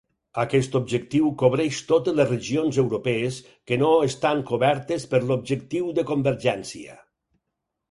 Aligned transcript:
Aquest 0.43 0.77
objectiu 0.77 1.27
cobreix 1.41 1.81
totes 1.91 2.17
les 2.19 2.29
regions 2.31 2.79
europees 2.85 3.37
que 3.71 3.79
no 3.83 3.93
estan 4.07 4.43
cobertes 4.49 5.07
per 5.15 5.23
l'objectiu 5.29 5.95
de 6.01 6.09
Convergència. 6.11 7.01